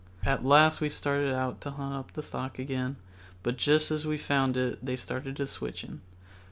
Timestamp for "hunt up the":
1.69-2.23